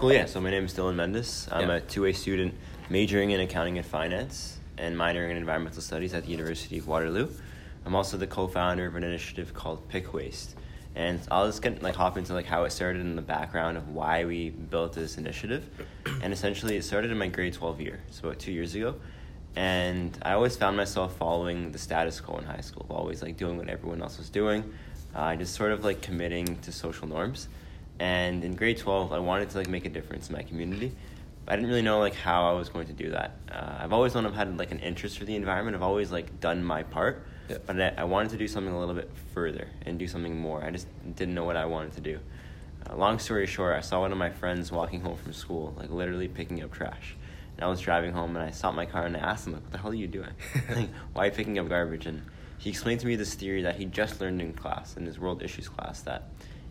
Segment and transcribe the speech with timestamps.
[0.00, 0.24] Cool, yeah.
[0.24, 1.46] So my name is Dylan Mendes.
[1.52, 1.76] I'm Yeah.
[1.76, 2.54] a two-way student
[2.88, 7.28] majoring in accounting and finance and minoring in environmental studies at the University of Waterloo.
[7.84, 10.56] I'm also the co-founder of an initiative called Pick Waste.
[10.94, 13.90] And I'll just get like hop into like how it started in the background of
[13.90, 15.68] why we built this initiative.
[16.22, 18.94] And essentially it started in my grade 12 year, so about two years ago.
[19.54, 23.58] And I always found myself following the status quo in high school, always like doing
[23.58, 24.64] what everyone else was doing,
[25.14, 27.48] uh, just sort of like committing to social norms.
[28.00, 30.92] And in grade 12, I wanted to like make a difference in my community.
[31.46, 33.36] I didn't really know like how I was going to do that.
[33.52, 35.76] Uh, I've always known I've had like an interest for the environment.
[35.76, 37.58] I've always like done my part, Yeah.
[37.66, 40.64] but I, I wanted to do something a little bit further and do something more.
[40.64, 42.18] I just didn't know what I wanted to do.
[42.88, 45.90] Uh, long story short, I saw one of my friends walking home from school, like
[45.90, 47.16] literally picking up trash.
[47.56, 49.62] And I was driving home and I stopped my car and I asked him, like,
[49.64, 50.30] what the hell are you doing?
[50.74, 52.06] like, why are you picking up garbage?
[52.06, 52.22] And
[52.56, 55.42] he explained to me this theory that he just learned in class, in his world
[55.42, 56.28] issues class, that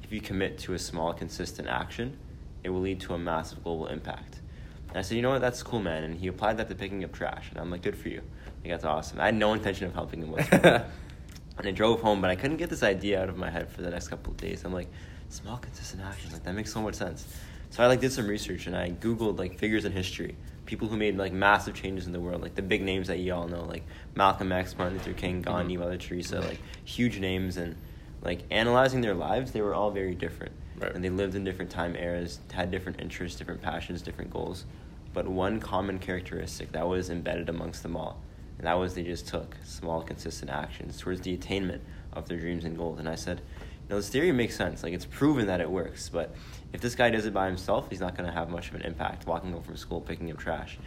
[0.09, 2.17] if you commit to a small, consistent action,
[2.63, 4.39] it will lead to a massive global impact.
[4.87, 6.03] And I said, you know what, that's cool, man.
[6.03, 7.49] And he applied that to picking up trash.
[7.51, 8.23] And I'm like, good for you.
[8.63, 9.19] Like, that's awesome.
[9.21, 10.87] I had no intention of helping him whatsoever.
[11.59, 13.83] and I drove home, but I couldn't get this idea out of my head for
[13.83, 14.65] the next couple of days.
[14.65, 14.89] I'm like,
[15.29, 16.31] small, consistent action.
[16.31, 17.27] Like, that makes so much sense.
[17.69, 20.97] So I like did some research and I googled like figures in history, people who
[20.97, 23.63] made like massive changes in the world, like the big names that you all know,
[23.63, 23.83] like
[24.15, 25.81] Malcolm X, Martin Luther King, Gandhi, Mhm.
[25.81, 27.75] Mother Teresa, like huge names, and
[28.21, 30.93] like analyzing their lives, they were all very different, Right.
[30.93, 34.65] and they lived in different time eras, had different interests, different passions, different goals,
[35.13, 38.21] but one common characteristic that was embedded amongst them all,
[38.57, 41.81] and that was they just took small, consistent actions towards the attainment
[42.13, 42.99] of their dreams and goals.
[42.99, 44.83] And I said, you know, this theory makes sense.
[44.83, 46.35] Like it's proven that it works, but
[46.73, 48.81] if this guy does it by himself, he's not going to have much of an
[48.81, 50.77] impact walking home from school picking up trash.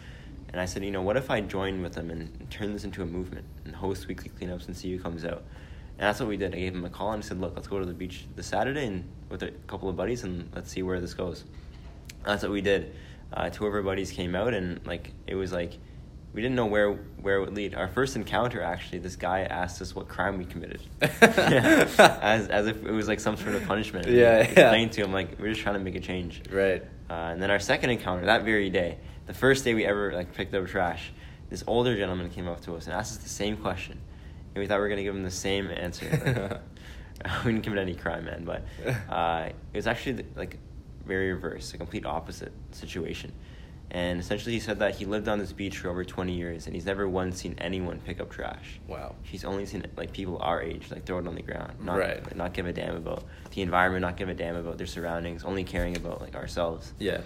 [0.49, 3.01] And I said, you know, what if I join with and, and turn this into
[3.01, 5.43] a movement and host weekly cleanups and see who comes out?
[5.97, 6.53] And that's what we did.
[6.53, 8.87] I gave him a call and said, look, let's go to the beach this Saturday
[8.87, 11.43] and with a couple of buddies and let's see where this goes.
[12.25, 12.95] That's what we did.
[13.31, 15.73] Uh, two of our buddies came out and like it was like
[16.33, 17.75] we didn't know where where it would lead.
[17.75, 21.87] Our first encounter, actually, this guy asked us what crime we committed, yeah,
[22.21, 24.07] as as if it was like some sort of punishment.
[24.07, 24.45] Yeah, we yeah.
[24.47, 26.41] Explained to him like we're just trying to make a change.
[26.51, 26.83] Right.
[27.09, 28.97] Uh, and then our second encounter that very day,
[29.27, 31.11] the first day we ever like picked up trash,
[31.49, 33.99] this older gentleman came up to us and asked us the same question,
[34.55, 36.07] and we thought we were gonna give him the same answer.
[36.11, 36.61] Like,
[37.45, 38.63] we didn't commit any crime, man, but
[39.09, 40.57] uh, it was actually like
[41.05, 43.31] very reverse, a complete opposite situation.
[43.91, 46.73] And essentially, he said that he lived on this beach for over 20 years, and
[46.73, 48.79] he's never once seen anyone pick up trash.
[48.87, 49.13] Wow.
[49.21, 52.23] He's only seen like people our age like throw it on the ground, not Right.
[52.23, 55.43] like, not give a damn about the environment, not give a damn about their surroundings,
[55.43, 56.93] only caring about like ourselves.
[56.97, 57.21] Yeah.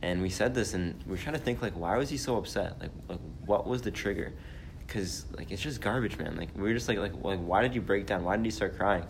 [0.00, 2.36] And we said this, and we are trying to think like, why was he so
[2.38, 2.80] upset?
[2.80, 4.32] Like, like what was the trigger?
[4.86, 6.36] Because like it's just garbage, man.
[6.36, 8.24] Like we were just like, like, like why did you break down?
[8.24, 9.04] Why did you start crying?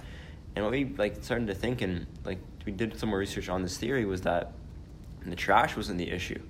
[0.55, 3.63] And what we like started to think, and like we did some more research on
[3.63, 4.53] this theory, was that
[5.25, 6.41] the trash wasn't the issue,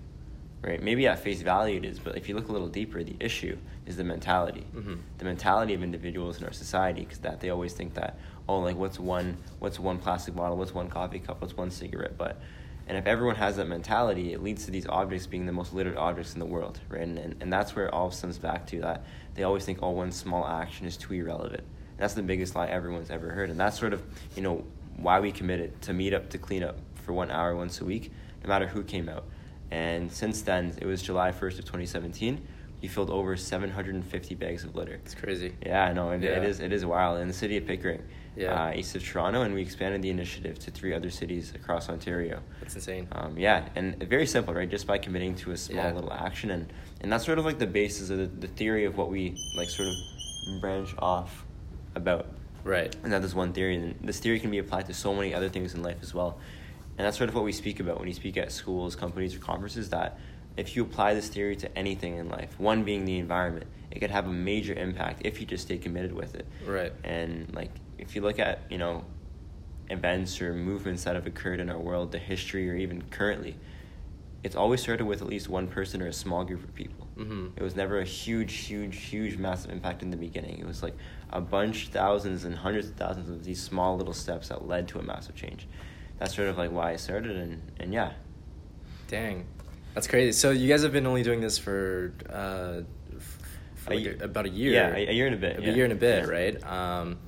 [0.62, 0.82] right?
[0.82, 3.56] Maybe at face value it is, but if you look a little deeper, the issue
[3.86, 4.98] is the mentality, Mhm.
[5.18, 8.76] the mentality of individuals in our society, because that they always think that oh, like
[8.76, 12.40] what's one what's one plastic bottle, what's one coffee cup, what's one cigarette, but
[12.88, 15.96] and if everyone has that mentality, it leads to these objects being the most littered
[15.96, 17.02] objects in the world, right?
[17.02, 19.04] And, and, and that's where it all stems back to that
[19.34, 21.60] they always think, oh, one small action is too irrelevant.
[21.60, 23.50] And that's the biggest lie everyone's ever heard.
[23.50, 24.02] And that's sort of,
[24.34, 24.64] you know,
[24.96, 28.10] why we committed to meet up to clean up for one hour once a week,
[28.42, 29.24] no matter who came out.
[29.70, 32.40] And since then, it was July 1st of 2017,
[32.80, 34.94] we filled over 750 bags of litter.
[34.94, 35.54] It's crazy.
[35.64, 36.10] Yeah, I know.
[36.12, 36.30] It, Yeah.
[36.30, 36.60] it is.
[36.60, 38.02] It is wild in the city of Pickering,
[38.36, 38.66] Yeah.
[38.66, 42.42] uh, east of Toronto, and we expanded the initiative to three other cities across Ontario.
[42.60, 43.08] That's insane.
[43.12, 44.68] Um, yeah, and very simple, right?
[44.68, 45.92] Just by committing to a small Yeah.
[45.94, 48.96] little action, and and that's sort of like the basis of the, the theory of
[48.96, 51.44] what we like sort of branch off
[51.94, 52.26] about.
[52.64, 52.94] Right.
[53.04, 55.48] And that is one theory, and this theory can be applied to so many other
[55.48, 56.38] things in life as well.
[56.98, 59.38] And that's sort of what we speak about when you speak at schools, companies, or
[59.38, 59.90] conferences.
[59.90, 60.18] That
[60.56, 64.10] if you apply this theory to anything in life, one being the environment, it could
[64.10, 66.46] have a major impact if you just stay committed with it.
[66.66, 66.92] Right.
[67.04, 69.04] And like if you look at you know
[69.90, 73.56] events or movements that have occurred in our world, the history or even currently,
[74.42, 77.06] it's always started with at least one person or a small group of people.
[77.16, 77.52] Mhm.
[77.56, 80.58] It was never a huge, huge, huge, massive impact in the beginning.
[80.58, 80.94] It was like
[81.30, 84.98] a bunch, thousands, and hundreds of thousands of these small little steps that led to
[84.98, 85.66] a massive change.
[86.18, 88.12] That's sort of like why I started, and, and yeah.
[89.08, 89.44] Dang.
[89.94, 90.32] That's crazy.
[90.32, 92.80] So you guys have been only doing this for, uh,
[93.76, 94.72] for A like a- about a year.
[94.72, 95.70] Yeah, a- a year and a bit, A yeah.
[95.74, 96.30] year and a bit, Yeah.
[96.30, 96.64] right?
[96.64, 97.18] Um,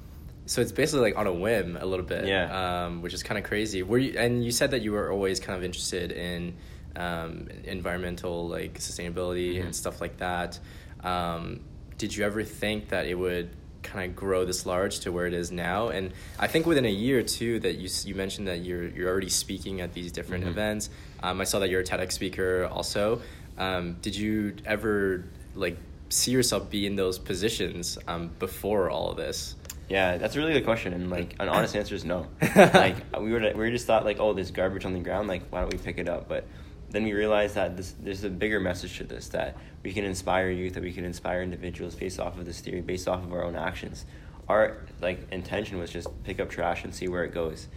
[0.48, 2.26] so it's basically like on a whim a little bit.
[2.26, 2.46] Yeah.
[2.86, 3.82] Um, which is kind of crazy.
[3.82, 6.54] Were you, and you said that you were always kind of interested in
[6.96, 9.64] um, environmental like sustainability Mhm.
[9.66, 10.58] and stuff like that.
[11.04, 11.60] Um,
[11.96, 13.50] did you ever think that it would
[13.82, 15.88] kind of grow this large to where it is now.
[15.88, 19.28] And I think within a year too that you you mentioned that you're you're already
[19.30, 20.48] speaking at these different Mhm.
[20.50, 20.90] events.
[21.22, 23.22] Um, I saw that you're a TEDx speaker also.
[23.56, 25.24] Um, did you ever
[25.54, 25.76] like
[26.10, 29.54] see yourself be in those positions um, before all of this?
[29.88, 32.26] Yeah, that's a really good question, and like an honest answer is no.
[32.56, 35.60] like we were, we just thought like, oh, there's garbage on the ground, like why
[35.60, 36.28] don't we pick it up?
[36.28, 36.46] But
[36.90, 40.50] then we realized that this, there's a bigger message to this that we can inspire
[40.50, 43.44] youth, that we can inspire individuals based off of this theory, based off of our
[43.44, 44.04] own actions.
[44.46, 47.68] Our like intention was just pick up trash and see where it goes,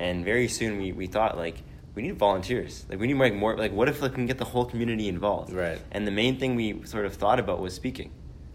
[0.00, 1.62] and very soon we, we thought like
[1.94, 4.38] we need volunteers, like we need like more like what if like, we can get
[4.38, 5.52] the whole community involved?
[5.52, 5.80] Right.
[5.92, 8.10] And the main thing we sort of thought about was speaking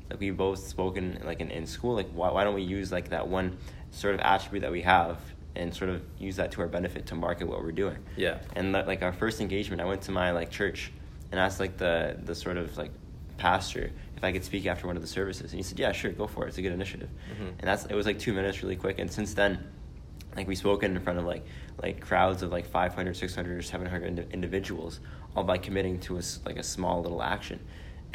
[0.09, 3.09] like we both spoken like in, in school like why, why don't we use like
[3.09, 3.57] that one
[3.91, 5.17] sort of attribute that we have
[5.55, 7.97] and sort of use that to our benefit to market what we're doing?
[8.17, 8.39] Yeah.
[8.55, 10.91] and like like our first engagement i went to my like church
[11.31, 12.91] and asked like the the sort of like
[13.37, 15.51] pastor if i could speak after one of the services.
[15.51, 16.49] And he said yeah sure go for it.
[16.49, 17.09] It's a good initiative.
[17.37, 17.47] Mhm.
[17.59, 18.99] and that's it was like two minutes really quick.
[18.99, 19.59] And since then
[20.37, 21.45] like we spoken in front of like
[21.81, 24.99] like crowds of like 500 600 or 700 indi- individuals
[25.35, 27.59] all by committing to a like a small little action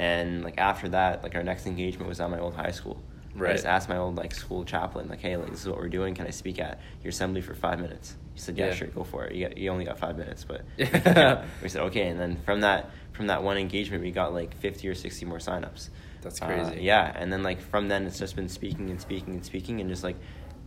[0.01, 2.97] and like after that like our next engagement was at my old high school
[3.33, 3.51] Right.
[3.51, 5.89] I just asked my old like school chaplain like hey like this is what we're
[6.01, 8.75] doing can I speak at your assembly for five minutes he said yeah, Yeah.
[8.75, 11.45] sure go for it you, got, you only got five minutes but Yeah.
[11.63, 14.89] we said okay and then from that from that one engagement we got like 50
[14.89, 15.91] or 60 more signups
[16.23, 16.81] That's uh, crazy.
[16.83, 19.89] yeah, and then like from then it's just been speaking and speaking and speaking and
[19.91, 20.17] just like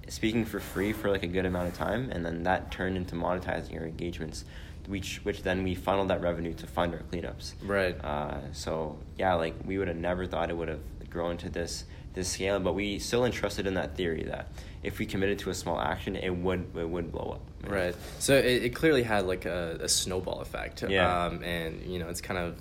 [0.08, 3.16] speaking for free for like a good amount of time, and then that turned into
[3.16, 4.44] monetizing our engagements,
[4.88, 7.54] which which then we funneled that revenue to fund our cleanups.
[7.64, 7.96] Right.
[8.04, 11.86] Uh, so yeah, like we would have never thought it would have grown to this
[12.14, 14.50] this scale, but we still entrusted in that theory that
[14.84, 17.70] if we committed to a small action, it would it would blow up.
[17.70, 17.96] Right.
[18.20, 20.84] So it, it clearly had like a, a snowball effect.
[20.88, 21.26] Yeah.
[21.26, 22.58] Um, and you know, it's kind of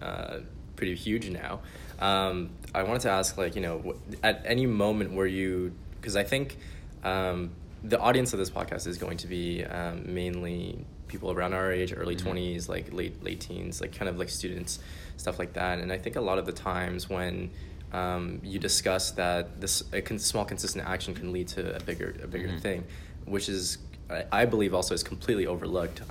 [0.00, 0.38] uh,
[0.76, 1.60] pretty huge now.
[1.98, 6.24] Um, I wanted to ask, like, you know, at any moment where you, because I
[6.24, 6.56] think
[7.04, 7.52] um,
[7.84, 11.92] the audience of this podcast is going to be um, mainly people around our age,
[11.96, 12.24] early Mhm.
[12.56, 14.78] 20s, like late late teens, like kind of like students,
[15.18, 15.78] stuff like that.
[15.78, 17.50] And I think a lot of the times when
[17.92, 22.16] um, you discuss that this a con- small consistent action can lead to a bigger
[22.22, 22.60] a bigger Mhm.
[22.60, 22.84] thing,
[23.26, 23.78] which is
[24.30, 26.02] I, believe also is completely overlooked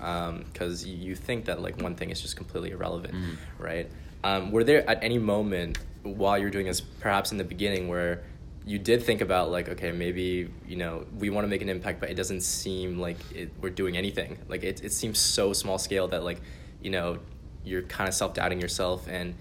[0.51, 3.35] because you, you think that like one thing is just completely irrelevant, Mhm.
[3.59, 3.87] right?
[4.23, 8.23] Um, were there at any moment while you're doing this, perhaps in the beginning, where
[8.65, 11.99] you did think about like, okay, maybe you know we want to make an impact,
[11.99, 14.37] but it doesn't seem like it, we're doing anything.
[14.47, 16.41] Like it, it seems so small scale that like
[16.81, 17.19] you know
[17.63, 19.35] you're kind of self doubting yourself and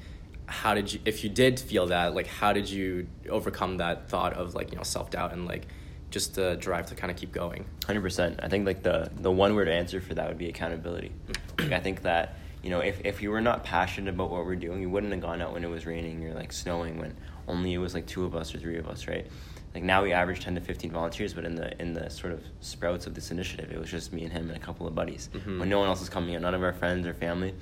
[0.47, 4.35] how did you if you did feel that like how did you overcome that thought
[4.35, 5.67] of like you know self doubt and like
[6.11, 8.41] just the drive to kind of keep going Hundred percent.
[8.43, 11.13] I think like the the one word answer for that would be accountability.
[11.27, 11.63] Mm.
[11.65, 14.57] like, I think that you know if if you were not passionate about what we're
[14.57, 17.17] doing, you wouldn't have gone out when it was raining or like snowing when
[17.53, 19.27] only it was like two of us or three of us, right?
[19.75, 22.43] Like now we average ten to fifteen volunteers, but in the in the sort of
[22.61, 25.29] sprouts of this initiative, it was just me and him and a couple of buddies.
[25.33, 25.61] Mhm.
[25.61, 27.55] When no one else was coming in, none of our friends or family,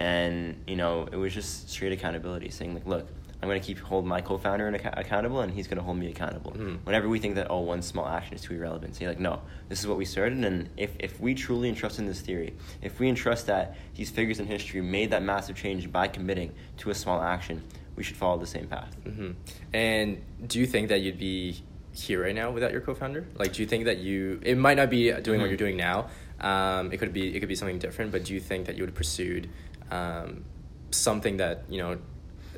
[0.00, 3.06] and you know it was just straight accountability, saying like, look.
[3.42, 6.08] I'm going to keep hold my co-founder and accountable, and he's going to hold me
[6.08, 6.52] accountable.
[6.52, 6.78] Mhm.
[6.84, 9.80] Whenever we think that oh one small action is too irrelevant, say like no, this
[9.80, 13.06] is what we started, and if if we truly entrust in this theory, if we
[13.06, 17.20] entrust that these figures in history made that massive change by committing to a small
[17.20, 17.62] action,
[17.96, 18.94] we should follow the same path.
[19.04, 19.32] hmm
[19.72, 21.62] And do you think that you'd be
[21.92, 23.26] here right now without your co-founder?
[23.36, 24.40] Like, do you think that you?
[24.42, 25.50] It might not be doing what Mhm.
[25.50, 26.08] you're doing now.
[26.40, 27.34] Um, it could be.
[27.34, 28.10] It could be something different.
[28.10, 29.48] But do you think that you would have pursued
[29.90, 30.44] um,
[30.90, 31.98] something that you know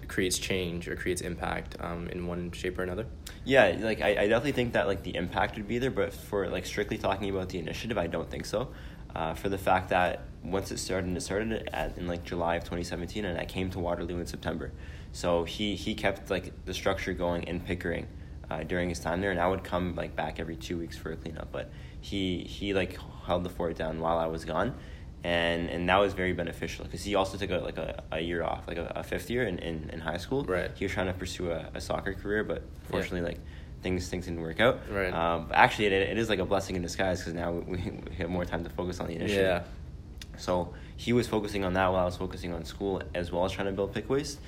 [0.09, 3.07] creates change or creates impact um, in one shape or another?
[3.45, 6.49] Yeah, like I, I definitely think that like the impact would be there, but for
[6.49, 8.71] like strictly talking about the initiative, I don't think so.
[9.15, 12.65] Uh, for the fact that once it started, it started at, in like July of
[12.65, 14.73] 2017, and I came to Waterloo in September.
[15.17, 18.07] So he he kept like the structure going in Pickering
[18.51, 21.11] uh, during his time there, and I would come like back every two weeks for
[21.11, 21.51] a cleanup.
[21.51, 21.71] But
[22.03, 24.75] he he like held the fort down while I was gone,
[25.25, 28.45] and and that was very beneficial because he also took a, like a, a year
[28.45, 30.45] off, like a, a fifth year in, in, in high school.
[30.45, 30.71] Right.
[30.75, 33.41] He was trying to pursue a, a soccer career, but fortunately, like
[33.81, 34.81] things things didn't work out.
[34.91, 35.15] Right.
[35.15, 37.79] Um, but actually, it, it is like a blessing in disguise because now we,
[38.11, 39.45] we have more time to focus on the initiative.
[39.45, 39.63] Yeah.
[40.37, 43.53] So he was focusing on that while I was focusing on school as well as
[43.53, 44.41] trying to build pick waste.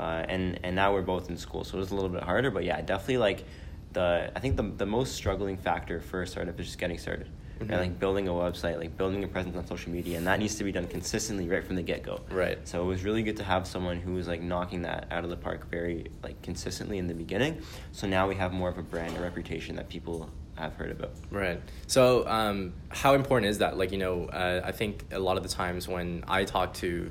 [0.00, 2.50] Uh, and and now we're both in school, so it was a little bit harder.
[2.50, 3.44] But yeah, definitely like
[3.92, 7.28] the I think the the most struggling factor for a startup is just getting started.
[7.60, 7.70] Mhm.
[7.70, 7.80] Right?
[7.80, 10.64] Like building a website, like building a presence on social media, and that needs to
[10.64, 12.20] be done consistently right from the get go.
[12.30, 12.58] Right.
[12.66, 15.30] So it was really good to have someone who was like knocking that out of
[15.30, 17.62] the park very like consistently in the beginning.
[17.92, 21.12] So now we have more of a brand or reputation that people have heard about.
[21.30, 21.60] Right.
[21.86, 23.78] So, um, how important is that?
[23.78, 27.10] Like, you know, uh, I think a lot of the times when I talk to,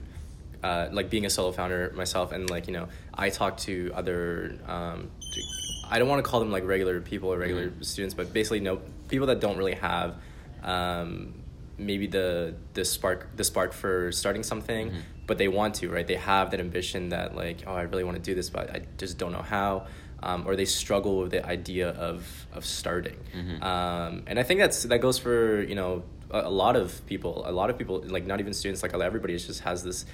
[0.63, 4.58] uh, like being a solo founder myself, and like, you know, I talk to other,
[4.68, 5.41] um, to-
[5.89, 7.84] I don't want to call them like regular people or regular Mhm.
[7.86, 10.15] students, but basically no people that don't really have
[10.63, 11.34] um,
[11.77, 15.01] maybe the the spark the spark for starting something, Mhm.
[15.25, 16.06] but they want to, right?
[16.06, 18.82] They have that ambition that like, oh, I really want to do this, but I
[18.98, 19.88] just don't know how.
[20.24, 23.63] Um, or they struggle with the idea of of starting, Mhm.
[23.63, 27.41] um, and I think that's that goes for you know a, a lot of people.
[27.48, 30.06] A lot of people, like not even students, like everybody, just has this.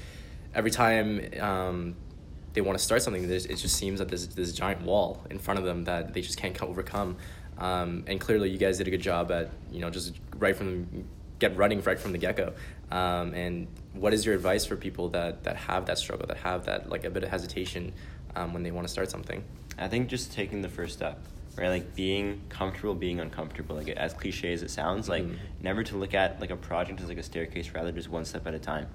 [0.57, 1.95] Every time um,
[2.53, 5.59] they want to start something, it just seems that there's this giant wall in front
[5.59, 7.15] of them that they just can't co- overcome.
[7.59, 11.07] Um, and clearly, you guys did a good job at you know just right from
[11.37, 12.53] get running right from the get go.
[12.89, 16.65] Um, and what is your advice for people that that have that struggle, that have
[16.65, 17.93] that like a bit of hesitation
[18.35, 19.43] um, when they want to start something?
[19.77, 21.19] I think just taking the first step,
[21.55, 21.69] right?
[21.69, 23.75] Like being comfortable, being uncomfortable.
[23.75, 25.37] Like as cliche as it sounds, like Mhm.
[25.61, 28.47] never to look at like a project as like a staircase, rather just one step
[28.47, 28.87] at a time.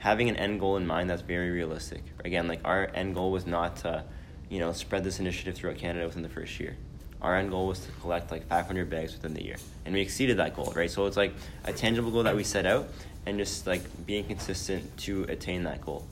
[0.00, 2.02] Having an end goal in mind that's very realistic.
[2.24, 4.04] Again, like our end goal was not to,
[4.48, 6.76] you know, spread this initiative throughout Canada within the first year.
[7.22, 10.38] Our end goal was to collect like 500 bags within the year, and we exceeded
[10.38, 10.90] that goal, right?
[10.90, 12.88] So it's like a tangible goal that we set out,
[13.26, 16.06] and just like being consistent to attain that goal.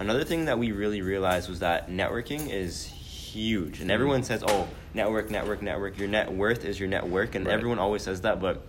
[0.00, 3.90] Another thing that we really realized was that networking is huge, and mm-hmm.
[3.90, 7.54] everyone says, "Oh, network, network, network." Your net worth is your network, and Right.
[7.54, 8.66] everyone always says that, but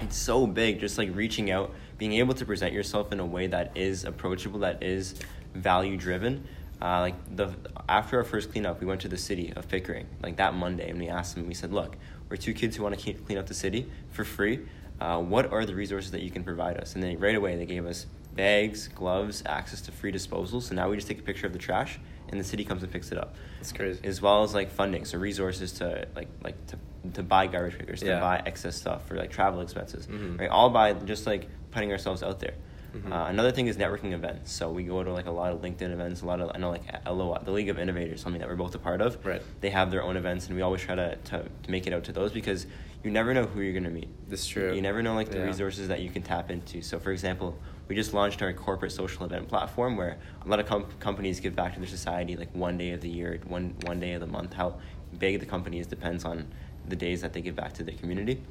[0.00, 0.80] it's so big.
[0.80, 4.60] Just like reaching out, being able to present yourself in a way that is approachable,
[4.60, 5.14] that is
[5.54, 6.46] value driven.
[6.82, 7.54] Uh, like the
[7.88, 10.98] after our first cleanup, we went to the city of Pickering, like that Monday, and
[10.98, 11.46] we asked them.
[11.46, 11.96] We said, "Look,
[12.28, 14.60] we're two kids who want to clean up the city for free.
[15.00, 17.66] Uh, what are the resources that you can provide us?" And then right away, they
[17.66, 20.60] gave us bags, gloves, access to free disposal.
[20.60, 21.98] So now we just take a picture of the trash,
[22.28, 24.00] and the city comes and picks it up It's crazy.
[24.04, 26.78] as well as like funding, so resources to like like to,
[27.14, 28.20] to buy garbage pickers, to Yeah.
[28.20, 30.40] buy excess stuff for like travel expenses, Mhm.
[30.40, 30.50] right?
[30.50, 32.54] All by just like putting ourselves out there.
[32.96, 33.10] Mhm.
[33.12, 34.52] Uh, another thing is networking events.
[34.52, 36.70] So we go to like a lot of LinkedIn events, a lot of I know
[36.70, 39.18] like LOI, the League of Innovators, something that we're both a part of.
[39.26, 39.42] Right.
[39.60, 42.04] They have their own events, and we always try to, to, to make it out
[42.04, 42.66] to those because
[43.02, 44.08] you never know who you're gonna meet.
[44.28, 44.72] That's true.
[44.72, 45.44] You never know like the Yeah.
[45.44, 46.80] resources that you can tap into.
[46.82, 50.66] So for example, we just launched our corporate social event platform where a lot of
[50.66, 54.00] com- companies give back to their society like one day of the year, one one
[54.00, 54.54] day of the month.
[54.54, 54.76] How
[55.18, 56.46] big the company is depends on
[56.88, 58.42] the days that they give back to the community,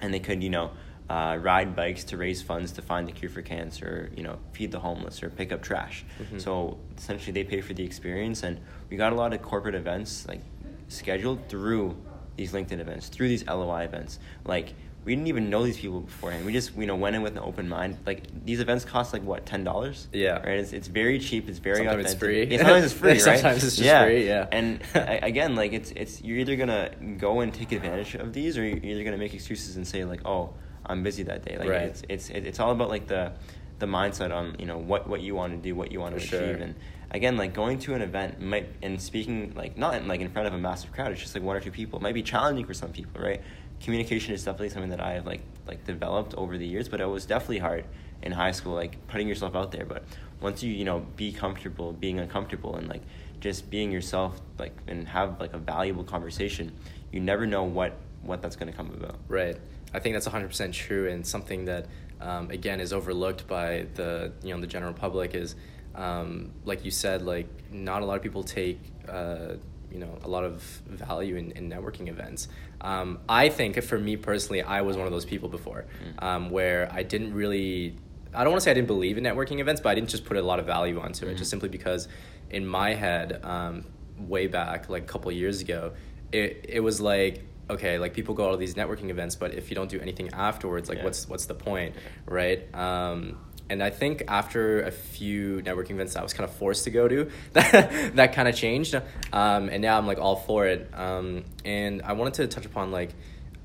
[0.00, 0.70] and they could you know.
[1.10, 4.70] Uh, ride bikes to raise funds to find the cure for cancer, you know, feed
[4.70, 6.04] the homeless or pick up trash.
[6.22, 6.40] Mhm.
[6.40, 10.26] So essentially, they pay for the experience, and we got a lot of corporate events
[10.28, 10.40] like
[10.88, 11.96] scheduled through
[12.36, 14.20] these LinkedIn events, through these LOI events.
[14.46, 16.46] Like we didn't even know these people beforehand.
[16.46, 17.98] We just you know went in with an open mind.
[18.06, 20.08] Like these events cost like what ten dollars?
[20.12, 20.38] Yeah.
[20.38, 20.58] Right.
[20.58, 21.48] It's, it's very cheap.
[21.48, 22.48] It's very Sometimes it's authentic.
[22.48, 22.56] free.
[22.56, 23.10] Yeah, sometimes it's free.
[23.10, 23.20] right?
[23.20, 24.46] Sometimes it's just free, yeah.
[24.52, 28.56] And I- again, like it's it's you're either gonna go and take advantage of these,
[28.58, 30.54] or you're either gonna make excuses and say like, oh,
[30.86, 31.56] I'm busy that day.
[31.58, 31.82] Like Right.
[31.82, 33.32] it's it's it's all about like the
[33.78, 36.18] the mindset on you know what what you want to do, what you want to
[36.18, 36.54] achieve, sure.
[36.54, 36.74] and
[37.10, 40.48] again like going to an event might and speaking like not in, like in front
[40.48, 42.64] of a massive crowd it's just like one or two people it might be challenging
[42.64, 43.42] for some people right
[43.82, 47.26] communication is definitely something that i've like like developed over the years but it was
[47.26, 47.84] definitely hard
[48.22, 50.04] in high school like putting yourself out there but
[50.40, 53.02] once you you know be comfortable being uncomfortable and like
[53.40, 56.72] just being yourself like and have like a valuable conversation
[57.10, 59.56] you never know what what that's going to come about Right.
[59.94, 61.86] I think that's 100% true and something that
[62.20, 65.54] um, again is overlooked by the you know the general public is
[65.94, 69.54] um, like you said like not a lot of people take uh,
[69.92, 72.48] you know a lot of value in, in networking events.
[72.80, 76.22] Um, I think for me personally I was one of those people before Mm.
[76.22, 77.96] um, where I didn't really
[78.34, 80.24] I don't want to say I didn't believe in networking events but I didn't just
[80.24, 81.38] put a lot of value onto it Mhm.
[81.38, 82.08] just simply because
[82.50, 83.84] in my head um,
[84.18, 85.92] way back like a couple years ago
[86.32, 89.70] it, it was like okay like people go to all these networking events but if
[89.70, 91.04] you don't do anything afterwards like Yeah.
[91.04, 91.94] what's what's the point
[92.26, 93.38] right um,
[93.70, 97.08] and I think after a few networking events I was kind of forced to go
[97.08, 98.94] to that, that kind of changed.
[99.32, 100.90] Um, and now I'm like all for it.
[100.94, 103.14] Um, and I wanted to touch upon like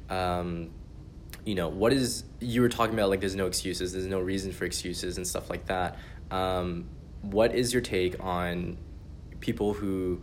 [0.09, 0.69] um,
[1.45, 4.51] you know what is you were talking about like there's no excuses there's no reason
[4.51, 5.97] for excuses and stuff like that.
[6.31, 6.85] Um,
[7.21, 8.77] what is your take on
[9.39, 10.21] people who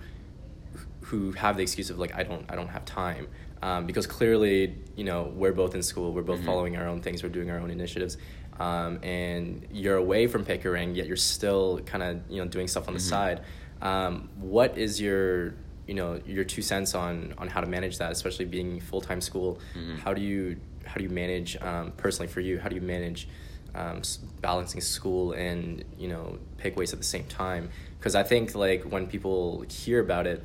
[1.03, 3.29] who have the excuse of like I don't I don't have time?
[3.63, 6.45] Um, because clearly you know we're both in school we're both Mhm.
[6.47, 8.19] following our own things we're doing our own initiatives
[8.61, 12.89] um, and you're away from Pickering yet you're still kind of you know doing stuff
[12.89, 13.09] on the Mhm.
[13.09, 13.41] side
[13.83, 15.55] um, what is your
[15.87, 19.59] you know your two cents on on how to manage that especially being full-time school
[19.77, 19.99] Mhm.
[19.99, 20.57] how do you
[20.87, 23.29] how do you manage um, personally for you how do you manage
[23.75, 24.03] um,
[24.41, 28.85] balancing school and you know Pick Waste at the same time because i think like
[28.85, 30.43] when people hear about it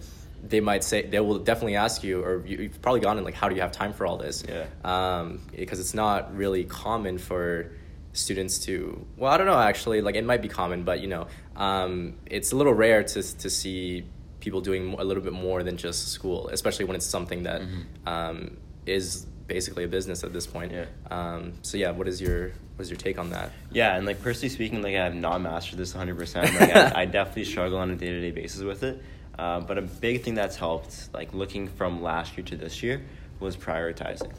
[0.47, 3.33] they might say they will definitely ask you or you, you've probably gone in like
[3.35, 4.65] how do you have time for all this Yeah.
[4.83, 7.71] um, because it's not really common for
[8.13, 11.27] students to well i don't know actually like it might be common but you know
[11.55, 14.05] um, it's a little rare to, to see
[14.39, 18.07] people doing a little bit more than just school, especially when it's something that Mm-hmm.
[18.07, 20.71] um, is basically a business at this point.
[20.71, 20.85] Yeah.
[21.11, 22.47] Um, so yeah, what is your
[22.77, 23.51] what is your take on that?
[23.73, 26.35] Yeah, and like personally speaking, like I have not mastered this 100%.
[26.59, 29.03] Like I, I definitely struggle on a day to day basis with it.
[29.37, 33.01] Uh, but a big thing that's helped, like looking from last year to this year,
[33.41, 34.31] was prioritizing.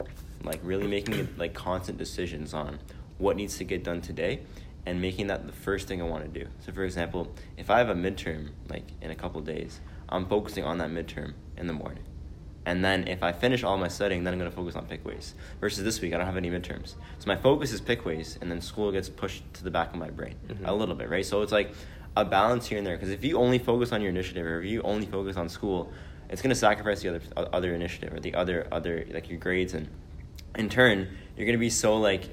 [0.42, 2.78] Like really making like constant decisions on
[3.20, 4.40] what needs to get done today,
[4.86, 6.48] and making that the first thing I want to do.
[6.64, 10.64] So, for example, if I have a midterm like in a couple days, I'm focusing
[10.64, 12.04] on that midterm in the morning.
[12.66, 15.04] And then if I finish all my studying, then I'm going to focus on Pick
[15.04, 15.34] Waste.
[15.60, 16.94] Versus this week, I don't have any midterms.
[17.18, 19.98] So my focus is Pick Waste, and then school gets pushed to the back of
[19.98, 20.66] my brain Mhm.
[20.66, 21.24] a little bit, right?
[21.24, 21.72] So it's like
[22.16, 22.96] a balance here and there.
[22.96, 25.92] Because if you only focus on your initiative, or if you only focus on school,
[26.28, 27.20] it's going to sacrifice the other
[27.52, 29.88] other initiative or the other other like your grades, and
[30.56, 32.28] in turn, you're going to be so like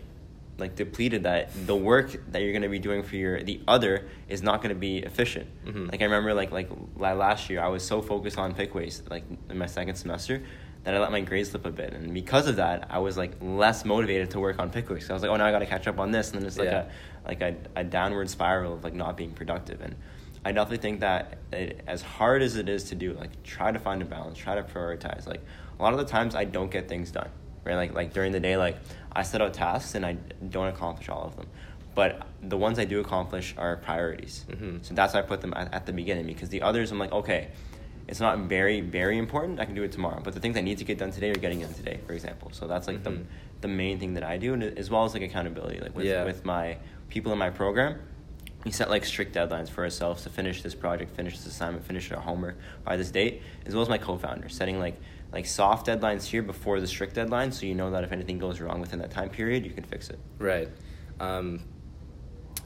[0.58, 4.08] like depleted that the work that you're going to be doing for your the other
[4.28, 5.48] is not going to be efficient.
[5.66, 5.92] Mhm.
[5.92, 9.24] Like I remember like like last year I was so focused on Pick Waste like
[9.50, 10.42] in my second semester
[10.84, 13.34] that I let my grades slip a bit and because of that I was like
[13.42, 15.08] less motivated to work on Pick Waste.
[15.08, 16.48] So I was like oh now I got to catch up on this and then
[16.48, 16.86] it's like Yeah.
[17.26, 19.96] a like a, a downward spiral of like not being productive and
[20.46, 23.80] I definitely think that it, as hard as it is to do like try to
[23.80, 25.28] find a balance, try to prioritize.
[25.28, 25.42] Like
[25.80, 27.30] a lot of the times I don't get things done.
[27.68, 27.76] Right?
[27.76, 28.78] Like like during the day like
[29.12, 30.14] I set out tasks and I
[30.50, 31.48] don't accomplish all of them.
[31.96, 34.46] But the ones I do accomplish are priorities.
[34.50, 34.86] Mhm.
[34.86, 37.12] So that's why I put them at, at the beginning because the others I'm like,
[37.12, 37.50] okay,
[38.08, 39.60] it's not very, very important.
[39.60, 40.22] I can do it tomorrow.
[40.24, 42.50] But the things I need to get done today are getting done today, for example.
[42.54, 43.04] So that's like Mhm.
[43.04, 43.18] the,
[43.62, 45.80] the main thing that I do, and as well as like accountability.
[45.82, 46.24] Like with, Yeah.
[46.24, 46.78] with my
[47.10, 48.00] people in my program,
[48.64, 52.12] we set like strict deadlines for ourselves to finish this project, finish this assignment, finish
[52.12, 54.96] our homework by this date, as well as my co-founder setting like
[55.32, 58.60] like soft deadlines here before the strict deadline, so you know that if anything goes
[58.62, 60.20] wrong within that time period, you can fix it.
[60.40, 60.70] Right.
[61.20, 61.62] Um,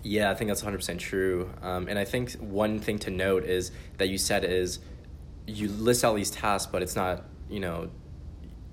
[0.04, 1.50] yeah, I think that's 100% true.
[1.62, 4.80] Um, and I think one thing to note is that you said is
[5.48, 7.90] you list out these tasks, but it's not, you know,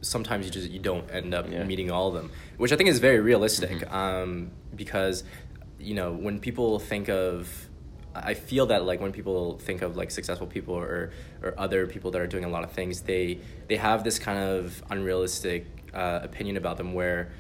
[0.01, 1.65] sometimes you just you don't end up Yeah.
[1.65, 3.71] meeting all of them, which I think is very realistic.
[3.81, 3.93] Mhm.
[3.93, 5.25] Um, because,
[5.79, 7.68] you know, when people think of
[8.15, 11.11] I feel that like when people think of like successful people or
[11.43, 14.39] or other people that are doing a lot of things, they they have this kind
[14.39, 17.31] of unrealistic uh, opinion about them where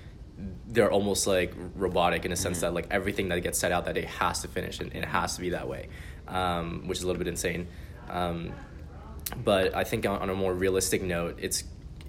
[0.69, 2.61] they're almost like robotic in a sense Mhm.
[2.61, 5.09] that like everything that gets set out that day has to finish and, and it
[5.09, 5.89] has to be that way,
[6.29, 7.67] um, which is a little bit insane.
[8.09, 8.53] Um,
[9.45, 11.65] but I think on, on a more realistic note, it's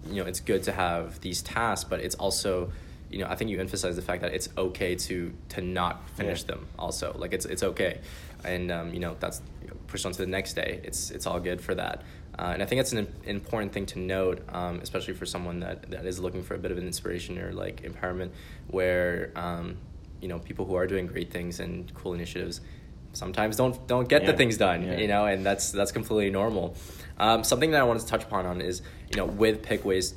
[0.07, 2.71] you know it's good to have these tasks, but it's also
[3.09, 6.41] you know I think you emphasize the fact that it's okay to to not finish
[6.41, 6.47] Yeah.
[6.55, 6.67] them.
[6.77, 7.99] Also, like it's it's okay,
[8.43, 10.81] and um, you know that's you know, pushed on to the next day.
[10.83, 12.03] It's it's all good for that.
[12.37, 15.91] Uh, and I think that's an important thing to note, um, especially for someone that,
[15.91, 18.29] that is looking for a bit of an inspiration or like empowerment,
[18.67, 19.75] where um,
[20.21, 22.61] you know people who are doing great things and cool initiatives
[23.11, 24.97] sometimes don't don't get the things done, Yeah.
[24.99, 26.75] you know, and that's that's completely normal.
[27.17, 30.15] Um, something that I wanted to touch upon on is you know with Pick Waste.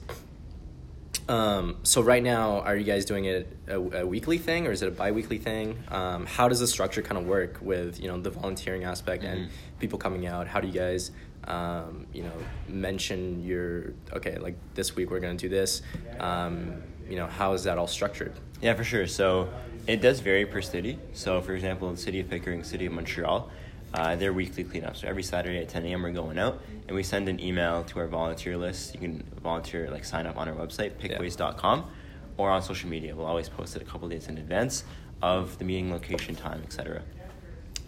[1.29, 4.83] Um, so right now, are you guys doing it a, a weekly thing or is
[4.83, 5.83] it a bi-weekly thing?
[5.89, 9.47] Um, how does the structure kind of work with you know the volunteering aspect and
[9.47, 9.51] Mhm.
[9.79, 10.47] people coming out?
[10.49, 11.11] How do you guys
[11.45, 12.33] um, you know
[12.69, 15.83] mention your okay like this week we're gonna do this?
[16.21, 18.33] Um, you know how is that all structured?
[18.61, 19.07] Yeah, for sure.
[19.07, 19.49] So
[19.87, 20.99] it does vary per city.
[21.13, 23.51] So, for example, in the city of Pickering, city of Montreal,
[23.95, 24.97] uh, their weekly cleanup.
[24.97, 26.03] So every Saturday at 10 a.m.
[26.03, 28.95] we're going out and we send an email to our volunteer list.
[28.95, 31.91] You can volunteer, like sign up on our website, pickwaste.com,
[32.37, 33.15] or on social media.
[33.15, 34.85] We'll always post it a couple days in advance
[35.21, 37.03] of the meeting location, time, etc.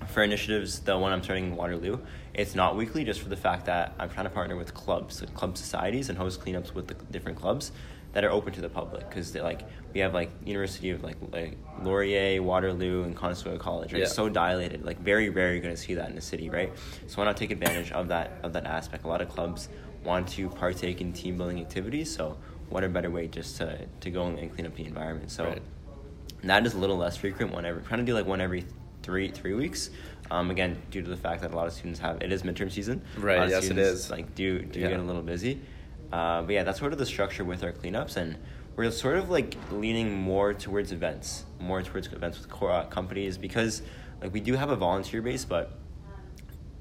[0.08, 1.98] For initiatives, the one I'm starting in Waterloo,
[2.34, 5.56] it's not weekly just for the fact that I'm trying to partner with clubs, club
[5.56, 7.72] societies, and host cleanups with the different clubs
[8.14, 11.56] that are open to the public because like we have like University of like like
[11.82, 13.92] Laurier, Waterloo, and Conestoga College.
[13.92, 13.98] Right?
[13.98, 14.04] Yeah.
[14.06, 14.84] It's so dilated.
[14.84, 16.72] Like very rare you're going to see that in the city, right?
[17.08, 19.04] So why not take advantage of that of that aspect?
[19.04, 19.68] A lot of clubs
[20.04, 22.36] want to partake in team building activities, so
[22.70, 25.30] what a better way just to to go and clean up the environment.
[25.30, 25.62] So Right.
[26.44, 27.52] that is a little less frequent.
[27.52, 28.64] One every trying to do like one every
[29.02, 29.90] three three weeks.
[30.30, 32.70] Um, again, due to the fact that a lot of students have it is midterm
[32.72, 33.02] season.
[33.18, 34.10] Right, A lot of yes, it students, is.
[34.10, 34.88] Like do do Yeah.
[34.88, 35.60] get a little busy.
[36.12, 38.36] Uh, but yeah, that's sort of the structure with our cleanups, and
[38.76, 43.38] we're sort of like leaning more towards events, more towards events with core, uh, companies
[43.38, 43.82] because
[44.20, 45.72] like we do have a volunteer base, but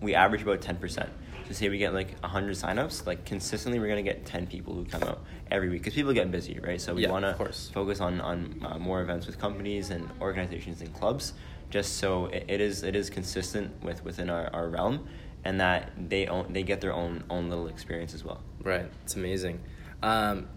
[0.02, 1.08] we average about 10%.
[1.48, 4.74] So say we get like 100 signups, like consistently we're going to get 10 people
[4.74, 6.80] who come out every week because people get busy, right?
[6.80, 7.36] So we Yeah, wanna
[7.74, 11.34] focus on, on uh, more events with companies and organizations and clubs
[11.70, 15.08] just so it, it is it is consistent with within our, our realm
[15.46, 18.42] and that they own, they get their own own little experience as well.
[18.62, 19.60] Right, it's amazing.
[20.02, 20.48] Um,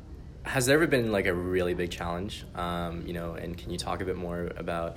[0.43, 2.45] has there ever been like a really big challenge?
[2.55, 4.97] Um, you know, and can you talk a bit more about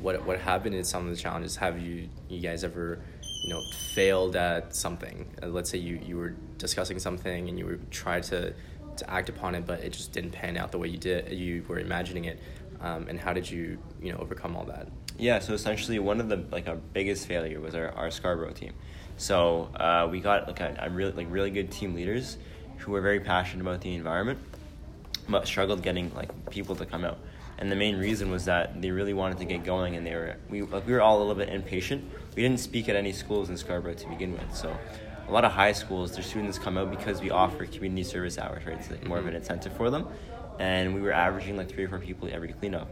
[0.00, 1.56] what what been in some of the challenges?
[1.56, 3.00] Have you you guys ever
[3.42, 3.60] you know
[3.94, 8.20] failed at something uh, let's say you, you were discussing something and you were trying
[8.20, 8.52] to
[8.96, 11.64] to act upon it but it just didn't pan out the way you did you
[11.66, 12.38] were imagining it
[12.82, 16.28] um, and how did you you know overcome all that Yeah, so essentially one of
[16.30, 18.72] the like our biggest failure was our, our Scarborough team.
[19.20, 22.38] So uh, we got like a, a really like really good team leaders
[22.78, 24.38] who were very passionate about the environment,
[25.28, 27.18] but struggled getting like people to come out.
[27.58, 30.36] And the main reason was that they really wanted to get going, and they were
[30.48, 32.02] we like, we were all a little bit impatient.
[32.34, 34.74] We didn't speak at any schools in Scarborough to begin with, so
[35.28, 38.64] a lot of high schools, their students come out because we offer community service hours,
[38.64, 38.78] right?
[38.78, 40.08] It's like more of an incentive for them,
[40.58, 42.88] and we were averaging like three or four people every cleanup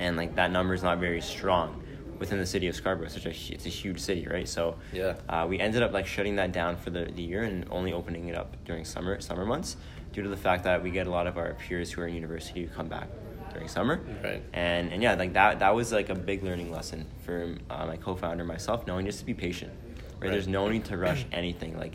[0.00, 1.82] and like that number is not very strong
[2.18, 3.08] within the city of Scarborough.
[3.08, 4.48] Such a it's a huge city, right?
[4.48, 5.14] So Yeah.
[5.28, 8.28] uh, we ended up like shutting that down for the, the year and only opening
[8.28, 9.76] it up during summer summer months
[10.12, 12.14] due to the fact that we get a lot of our peers who are in
[12.14, 13.08] university who come back
[13.52, 14.00] during summer.
[14.22, 14.42] Right.
[14.52, 17.96] And and yeah, like that that was like a big learning lesson for uh, my
[17.96, 19.72] co-founder myself, knowing just to be patient.
[19.72, 20.22] Right?
[20.22, 20.30] Right.
[20.32, 21.78] There's no need to rush anything.
[21.78, 21.94] Like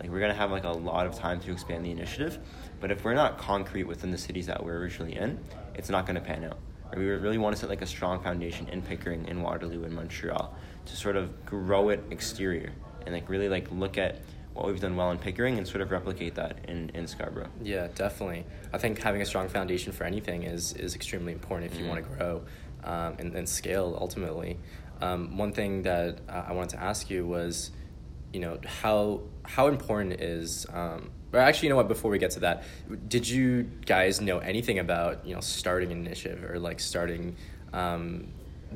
[0.00, 2.38] like we're gonna have like a lot of time to expand the initiative,
[2.80, 5.38] but if we're not concrete within the cities that we're originally in,
[5.74, 6.58] it's not gonna pan out.
[6.96, 10.54] We really want to set like a strong foundation in Pickering, in Waterloo, in Montreal,
[10.86, 12.72] to sort of grow it exterior
[13.06, 14.20] and like really like look at
[14.54, 17.48] what we've done well in Pickering and sort of replicate that in, in Scarborough.
[17.62, 18.44] Yeah, definitely.
[18.72, 21.88] I think having a strong foundation for anything is is extremely important if you Mhm.
[21.88, 22.42] want to grow
[22.84, 24.58] um, and, and scale ultimately.
[25.00, 27.70] Um, one thing that uh, I wanted to ask you was,
[28.32, 31.88] you know, how how important is um, or actually, you know what?
[31.88, 32.64] Before we get to that,
[33.08, 37.36] did you guys know anything about you know starting an initiative or like starting
[37.72, 38.28] um,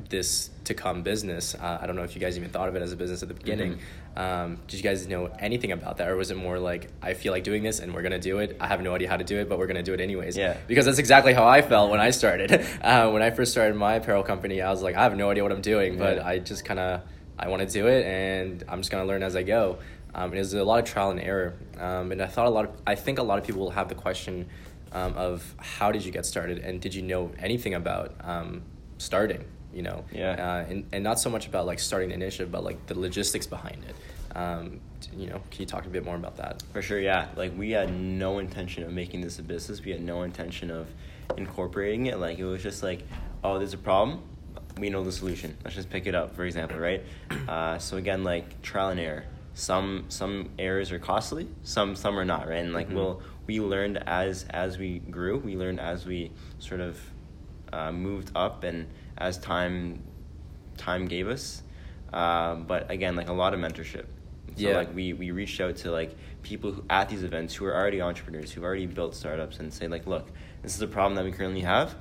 [0.09, 1.55] this to come business?
[1.55, 3.27] Uh, I don't know if you guys even thought of it as a business at
[3.27, 3.79] the beginning.
[4.15, 7.31] Um, did you guys know anything about that, or was it more like I feel
[7.31, 8.57] like doing this and we're gonna do it?
[8.59, 10.35] I have no idea how to do it, but we're gonna do it anyways.
[10.35, 10.57] Yeah.
[10.65, 12.65] Because that's exactly how I felt when I started.
[12.87, 15.43] Uh, when I first started my apparel company, I was like, I have no idea
[15.43, 17.01] what I'm doing, but I just kind of
[17.37, 19.79] I want to do it, and I'm just gonna learn as I go.
[20.17, 22.65] Um, it was a lot of trial and error, um, and I thought a lot
[22.65, 24.49] of I think a lot of people will have the question
[24.91, 28.63] um, of how did you get started, and did you know anything about um,
[28.97, 29.45] starting?
[29.73, 30.31] You know, Yeah.
[30.65, 33.45] uh, and and not so much about like starting the initiative, but like the logistics
[33.45, 33.95] behind it.
[34.35, 34.79] Um,
[35.15, 36.63] you know, can you talk a bit more about that?
[36.73, 37.27] For sure, yeah.
[37.35, 39.83] Like we had no intention of making this a business.
[39.83, 40.87] We had no intention of
[41.37, 42.17] incorporating it.
[42.17, 43.03] Like it was just like,
[43.43, 44.21] oh, there's a problem.
[44.79, 45.55] We know the solution.
[45.63, 46.35] Let's just pick it up.
[46.35, 47.03] For example, right?
[47.47, 49.25] Uh, so again, like trial and error.
[49.57, 51.47] Some some errors are costly.
[51.63, 52.47] Some some are not.
[52.47, 52.57] Right?
[52.63, 52.93] And like Mhm.
[52.93, 55.39] we'll we learned as as we grew.
[55.39, 56.99] We learned as we sort of
[57.73, 58.85] uh, moved up and
[59.17, 60.03] as time
[60.77, 61.63] time gave us.
[62.13, 64.05] Uh, but again, like a lot of mentorship.
[64.55, 64.77] So Yeah.
[64.77, 67.99] like we, we reached out to like people who, at these events who are already
[67.99, 70.27] entrepreneurs, who've already built startups, and say like, look,
[70.61, 71.95] this is a problem that we currently have.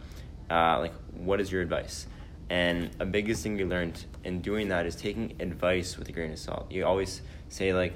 [0.51, 2.07] Uh, like, what is your advice?
[2.49, 6.31] And a biggest thing we learned in doing that is taking advice with a grain
[6.33, 6.71] of salt.
[6.71, 7.95] You always say like,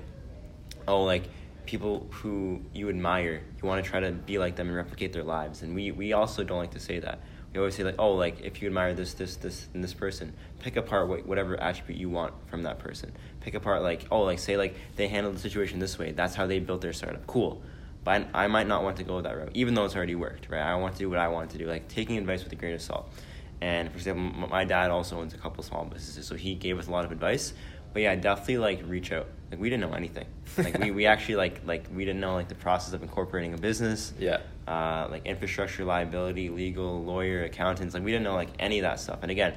[0.87, 1.25] oh, like
[1.67, 5.25] people who you admire, you want to try to be like them and replicate their
[5.25, 5.63] lives.
[5.63, 7.21] And we, we also don't like to say that.
[7.53, 10.35] We always say like, oh, like if you admire this, this, this, and this person,
[10.61, 13.13] pick apart what, whatever attribute you want from that person.
[13.41, 16.13] Pick apart like, oh, like say like they handled the situation this way.
[16.13, 17.27] That's how they built their startup.
[17.27, 17.63] Cool.
[18.05, 20.49] But I, I might not want to go that route, even though it's already worked,
[20.49, 20.63] right?
[20.63, 22.75] I want to do what I want to do, like taking advice with a grain
[22.75, 23.13] of salt.
[23.61, 26.87] And for example, my dad also owns a couple small businesses, so he gave us
[26.87, 27.53] a lot of advice.
[27.93, 29.27] But yeah, definitely like reach out.
[29.51, 30.27] Like we didn't know anything.
[30.57, 33.59] Like we, we actually like like we didn't know like the process of incorporating a
[33.59, 34.13] business.
[34.19, 34.39] Yeah.
[34.69, 37.95] Uh, like infrastructure, liability, legal, lawyer, accountants.
[37.95, 39.21] Like we didn't know like any of that stuff.
[39.23, 39.55] And again,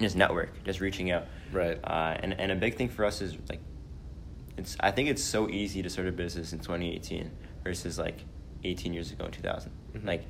[0.00, 1.26] just network, just reaching out.
[1.52, 1.78] Right.
[1.82, 3.60] Uh, and and a big thing for us is like,
[4.56, 7.30] it's I think it's so easy to start a business in 2018
[7.64, 8.18] versus like
[8.62, 9.72] 18 years ago in 2000.
[9.94, 10.06] Mhm.
[10.06, 10.24] Like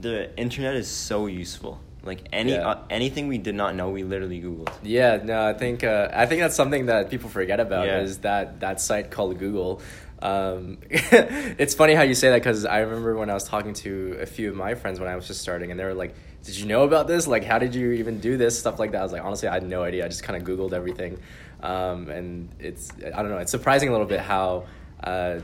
[0.00, 1.80] the internet is so useful.
[2.04, 2.68] Like any Yeah.
[2.68, 4.70] uh, anything we did not know, we literally googled.
[4.82, 8.00] Yeah, no, I think uh, I think that's something that people forget about Yeah.
[8.00, 9.80] is that that site called Google.
[10.20, 14.18] Um, it's funny how you say that because I remember when I was talking to
[14.20, 16.56] a few of my friends when I was just starting, and they were like, "Did
[16.56, 17.26] you know about this?
[17.26, 19.54] Like, how did you even do this stuff like that?" I was like, "Honestly, I
[19.54, 20.04] had no idea.
[20.04, 21.18] I just kind of Googled everything,"
[21.62, 23.38] um, and it's I don't know.
[23.38, 24.64] It's surprising a little bit how.
[25.02, 25.40] Uh,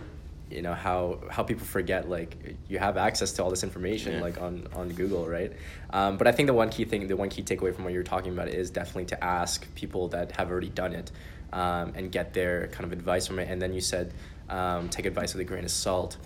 [0.50, 4.20] you know how how people forget like you have access to all this information Yeah.
[4.20, 5.52] like on on Google, right?
[5.90, 7.98] Um, but I think the one key thing, the one key takeaway from what you
[7.98, 11.10] were talking about is definitely to ask people that have already done it
[11.52, 13.48] um, and get their kind of advice from it.
[13.50, 14.12] And then you said
[14.48, 16.16] um, take advice with a grain of salt,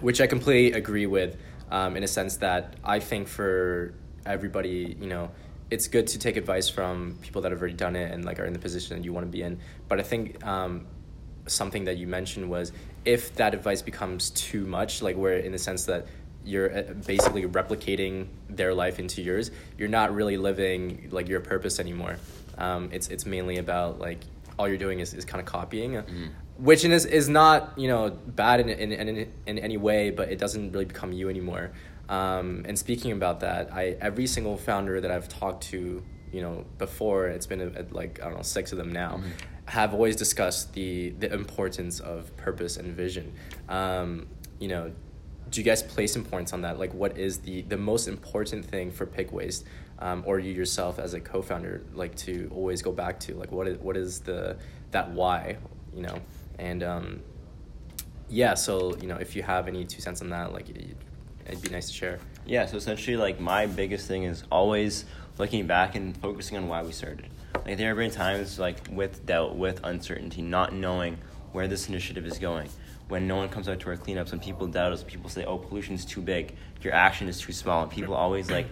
[0.00, 1.36] which I completely agree with
[1.70, 3.94] um, in a sense that I think for
[4.26, 5.30] everybody, you know,
[5.70, 8.46] it's good to take advice from people that have already done it and like are
[8.46, 9.60] in the position that you want to be in.
[9.86, 10.86] But I think um,
[11.48, 12.72] something that you mentioned was
[13.04, 16.06] if that advice becomes too much, like where in the sense that
[16.44, 21.78] you're uh, basically replicating their life into yours, you're not really living like your purpose
[21.80, 22.16] anymore.
[22.58, 24.20] um, it's it's mainly about like
[24.58, 26.26] all you're doing is, is kind of copying, Mm-hmm.
[26.58, 30.38] which is is not you know bad in in, in in any way, but it
[30.38, 31.70] doesn't really become you anymore.
[32.08, 36.64] Um, and speaking about that, I every single founder that I've talked to, you know,
[36.78, 39.20] before it's been a, like I don't know six of them now,
[39.68, 43.32] have always discussed the the importance of purpose and vision.
[43.68, 44.26] Um,
[44.58, 44.92] you know,
[45.50, 46.78] do you guys place importance on that?
[46.78, 49.64] Like, what is the the most important thing for Pick Waste,
[49.98, 53.34] um, or you yourself as a co-founder, like to always go back to?
[53.34, 54.56] Like, what is what is the
[54.90, 55.58] that why?
[55.94, 56.20] You know,
[56.58, 57.20] and um,
[58.28, 58.54] yeah.
[58.54, 60.96] So you know, if you have any two cents on that, like, it,
[61.46, 62.18] it'd be nice to share.
[62.46, 65.04] Yeah, so essentially, like my biggest thing is always
[65.38, 67.28] looking back and focusing on why we started.
[67.54, 71.18] Like there have been times like with doubt, with uncertainty, not knowing
[71.52, 72.68] where this initiative is going.
[73.08, 75.56] When no one comes out to our cleanups, when people doubt us, people say, "Oh,
[75.56, 78.66] pollution's too big, your action is too small," and people always like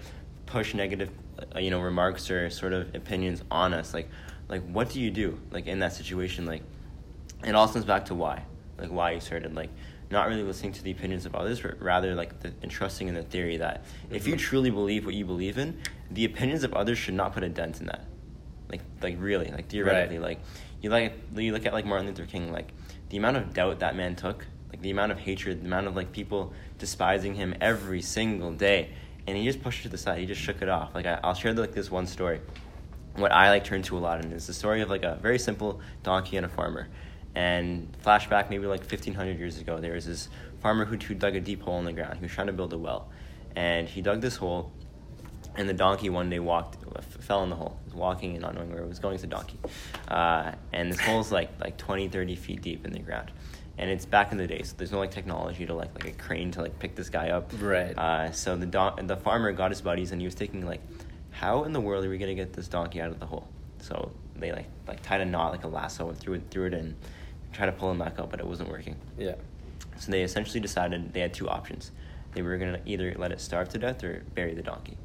[0.44, 1.10] push negative,
[1.54, 3.94] uh, you know, remarks or sort of opinions on us.
[3.94, 4.10] Like,
[4.48, 6.44] like what do you do like in that situation?
[6.44, 6.62] Like,
[7.44, 8.44] it all comes back to why,
[8.78, 9.70] like why you started, like
[10.10, 13.14] not really listening to the opinions of others, but rather like the, and trusting in
[13.14, 16.98] the theory that if you truly believe what you believe in, the opinions of others
[16.98, 18.04] should not put a dent in that.
[18.70, 20.40] Like, like really, like theoretically, like
[20.80, 22.72] you like you look at like Martin Luther King, like
[23.10, 25.96] the amount of doubt that man took, like the amount of hatred, the amount of
[25.96, 28.90] like people despising him every single day,
[29.26, 30.18] and he just pushed it to the side.
[30.18, 30.94] He just shook it off.
[30.94, 32.40] Like I, I'll share like this one story.
[33.14, 35.38] What I like turn to a lot in is the story of like a very
[35.38, 36.88] simple donkey and a farmer.
[37.34, 40.28] And flashback maybe like 1500 years ago, there was this
[40.60, 42.16] farmer who, who dug a deep hole in the ground.
[42.16, 43.10] He was trying to build a well.
[43.54, 44.72] And he dug this hole,
[45.56, 46.76] and the donkey one day walked,
[47.20, 47.78] fell in the hole.
[47.84, 49.58] Was walking and not knowing where it was going, it's a donkey.
[50.08, 53.30] Uh, and this hole is like, like 20, 30 feet deep in the ground.
[53.78, 56.16] And it's back in the day, so there's no like technology to like like a
[56.16, 57.52] crane to like pick this guy up.
[57.60, 57.96] Right.
[57.96, 60.80] Uh, so the don- the farmer got his buddies, and he was thinking like,
[61.30, 63.46] how in the world are we gonna get this donkey out of the hole?
[63.82, 66.72] So they like like tied a knot like a lasso and threw it threw it
[66.72, 66.96] in,
[67.52, 68.96] tried to pull him back up, but it wasn't working.
[69.18, 69.34] Yeah.
[69.98, 71.90] So they essentially decided they had two options.
[72.32, 74.96] They were gonna either let it starve to death or bury the donkey.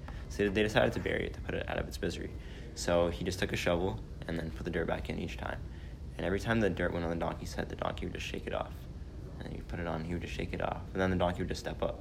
[0.48, 2.32] So they decided to bury it to put it out of its misery.
[2.76, 5.58] So he just took a shovel and then put the dirt back in each time.
[6.18, 8.48] And every time the dirt went on the donkey's head, the donkey would just shake
[8.48, 8.72] it off.
[9.40, 10.82] And then you put it on, he would just shake it off.
[10.94, 12.00] And then the donkey would just step up.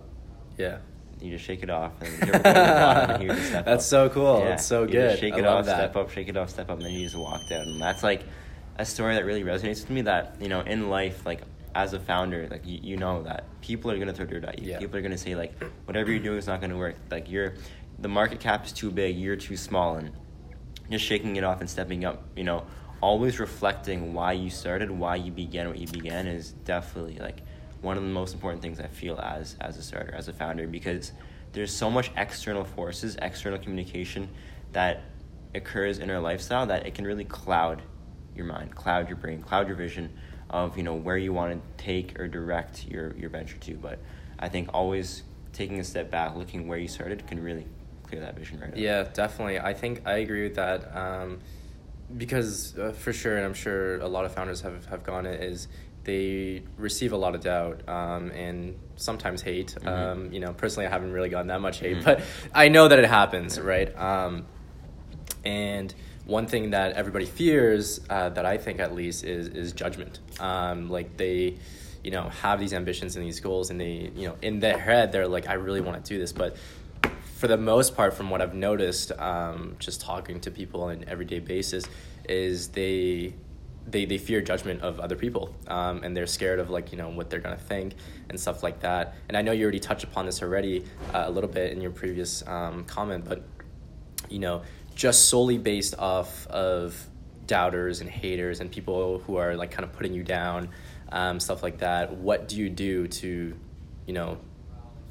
[0.59, 0.79] Yeah.
[1.21, 3.23] You just shake it off, and then the dirt would go to the bottom, and
[3.23, 4.09] he would just step That's up.
[4.09, 4.41] so cool.
[4.41, 5.19] That's so you good.
[5.19, 5.77] shake I it off, that.
[5.77, 7.67] step up, shake it off, step up, and then you just walked out.
[7.67, 8.23] And that's like
[8.79, 10.01] a story that really resonates with me.
[10.03, 11.43] That you know, in life, like
[11.75, 14.71] as a founder, like you, you know that people are gonna throw dirt at you.
[14.71, 14.79] Yeah.
[14.79, 16.97] People are gonna say like, whatever you're doing is not gonna work.
[17.11, 17.55] Like you're,
[18.01, 20.11] the market cap is too big, you're too small, and
[20.91, 22.25] just shaking it off and stepping up.
[22.35, 22.65] You know,
[23.01, 27.43] always reflecting why you started, why you began what you began is definitely like
[27.83, 30.67] one of the most important things I feel as as a starter, as a founder,
[30.67, 31.13] because
[31.53, 34.29] there's so much external forces, external communication
[34.73, 35.03] that
[35.55, 37.83] occurs in our lifestyle that it can really cloud
[38.35, 40.13] your mind, cloud your brain, cloud your vision
[40.49, 43.75] of you know where you want to take or direct your your venture to.
[43.75, 43.99] But
[44.39, 47.67] I think always taking a step back, looking where you started, can really
[48.11, 48.71] clear that vision right.
[48.71, 48.77] up.
[48.77, 49.59] Yeah, definitely.
[49.59, 51.39] I think I agree with that um,
[52.17, 55.43] because uh, for sure, and I'm sure a lot of founders have, have gone it,
[55.43, 55.69] is
[56.05, 59.77] they receive a lot of doubt um, and sometimes hate.
[59.81, 59.87] Mhm.
[59.87, 62.05] Um, you know, personally, I haven't really gotten that much hate, Mhm.
[62.05, 62.23] but
[62.55, 63.97] I know that it happens, right?
[63.97, 64.47] Um,
[65.45, 65.95] and
[66.27, 70.21] one thing that everybody fears, uh, that I think at least, is is judgment.
[70.39, 71.57] Um, like they,
[72.03, 75.13] you know, have these ambitions and these goals, and they, you know, in their head,
[75.13, 76.57] they're like, I really want to do this, but
[77.41, 81.09] for the most part, from what I've noticed, um, just talking to people on an
[81.09, 81.87] everyday basis,
[82.29, 83.33] is they
[83.87, 87.09] they they fear judgment of other people, um, and they're scared of like you know
[87.09, 87.95] what they're gonna think
[88.29, 89.15] and stuff like that.
[89.27, 91.93] And I know you already touched upon this already uh, a little bit in your
[91.93, 93.43] previous um, comment, but
[94.29, 94.61] you know,
[94.95, 97.07] just solely based off of
[97.47, 100.69] doubters and haters and people who are like kind of putting you down,
[101.11, 102.13] um, stuff like that.
[102.15, 103.57] What do you do to,
[104.07, 104.37] you know,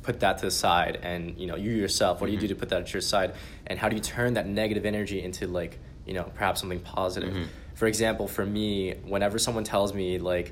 [0.10, 2.56] put that to the side and you know you yourself what do you do to
[2.62, 3.30] put that to your side?
[3.68, 5.74] And how do you turn that negative energy into like
[6.08, 7.34] you know perhaps something positive?
[7.34, 7.46] Mhm.
[7.82, 8.70] for example for me
[9.14, 10.48] whenever someone tells me like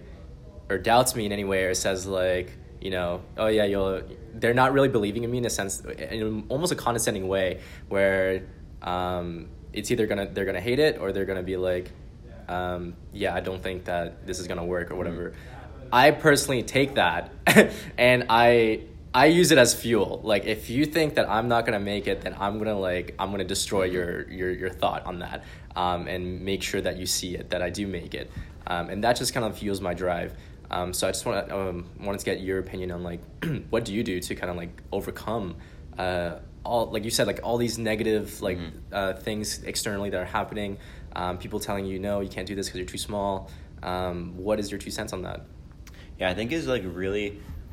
[0.69, 2.47] or doubts me in any way or says like
[2.85, 3.09] you know
[3.41, 4.01] oh yeah you'll
[4.39, 5.73] they're not really believing in me in a sense
[6.15, 7.47] in almost a condescending way
[7.89, 8.43] where
[8.93, 9.25] um,
[9.73, 11.87] it's either gonna they're gonna hate it or they're gonna be like
[12.57, 12.81] um,
[13.21, 15.33] yeah i don't think that this is gonna work or whatever.
[15.91, 17.21] I personally take that
[18.09, 18.81] and i
[19.21, 22.17] i use it as fuel like if you think that i'm not gonna make it
[22.25, 25.39] then i'm gonna like i'm gonna destroy your your, your thought on that
[25.75, 28.27] um, and make sure that you see it that i do make it
[28.71, 30.31] um, and that just kind of fuels my drive
[30.75, 33.21] um, so i just want to um, wanted to get your opinion on like
[33.71, 35.55] what do you do to kind of like overcome
[35.97, 36.31] uh,
[36.63, 38.71] all like you said like all these negative like Mhm.
[38.91, 40.77] uh, things externally that are happening
[41.23, 43.49] Um, people telling you no, you can't do this because you're too small.
[43.91, 45.39] Um, what is your two cents on that?
[46.19, 47.27] Yeah, I think is like really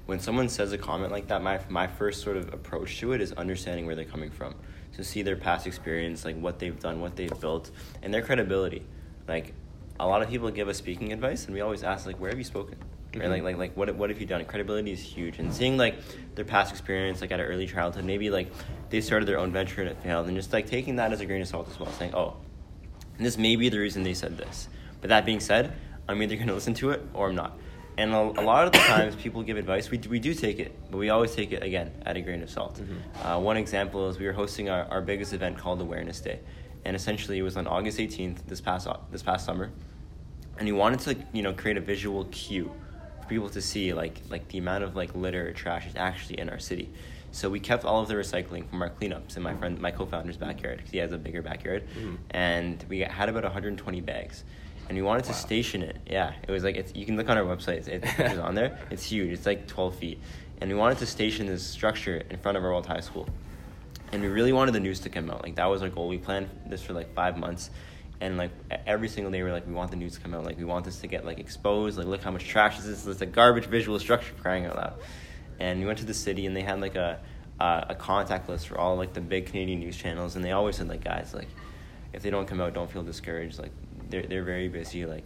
[0.06, 3.20] when someone says a comment like that, my my first sort of approach to it
[3.20, 4.54] is understanding where they're coming from.
[4.96, 7.70] To see their past experience, like what they've done, what they've built,
[8.02, 8.84] and their credibility.
[9.26, 9.52] Like
[9.98, 12.38] a lot of people give us speaking advice and we always ask like where have
[12.38, 12.76] you spoken?
[13.14, 13.24] Right?
[13.24, 13.30] Mhm.
[13.30, 14.44] Like like like what what have you done?
[14.44, 15.38] Credibility is huge.
[15.38, 15.96] And seeing like
[16.36, 18.52] their past experience like at an early childhood, maybe like
[18.90, 21.26] they started their own venture and it failed and just like taking that as a
[21.26, 22.36] grain of salt as well, saying, Oh,
[23.18, 24.68] this may be the reason they said this.
[25.00, 25.72] But that being said,
[26.08, 27.58] I'm either going to listen to it or I'm not.
[27.96, 30.58] And a, a lot of the times people give advice, we, do- we do take
[30.58, 32.80] it, but we always take it again at a grain of salt.
[32.80, 33.24] Mhm.
[33.24, 36.40] Uh, one example is we were hosting our, our biggest event called Awareness Day.
[36.84, 39.70] And essentially it was on August 18th this past, this past summer.
[40.58, 42.70] And we wanted to, you know, create a visual cue
[43.22, 46.38] for people to see like, like the amount of like litter or trash is actually
[46.40, 46.90] in our city.
[47.30, 50.36] So we kept all of the recycling from our cleanups in my friend, my co-founder's
[50.36, 52.16] backyard because he has a bigger backyard, Mhm.
[52.30, 54.44] and we had about 120 bags,
[54.88, 55.96] and we wanted to station it.
[56.06, 56.94] Yeah, it was like it's.
[56.94, 57.88] You can look on our website.
[57.88, 58.78] It, it's on there.
[58.90, 59.32] It's huge.
[59.32, 60.20] It's like 12 feet,
[60.60, 63.28] and we wanted to station this structure in front of our old high school,
[64.12, 65.42] and we really wanted the news to come out.
[65.42, 66.08] Like that was our goal.
[66.08, 67.70] We planned this for like five months.
[68.20, 68.52] And like
[68.86, 70.44] every single day, we're like, we want the news to come out.
[70.44, 71.98] Like we want this to get like exposed.
[71.98, 73.06] Like look how much trash this is.
[73.06, 74.94] It's a garbage visual structure crying out loud
[75.58, 77.20] and we went to the city and they had like a
[77.60, 80.76] uh, a contact list for all like the big Canadian news channels and they always
[80.76, 81.48] said like guys like
[82.12, 83.70] if they don't come out don't feel discouraged like
[84.14, 85.24] they're they're very busy like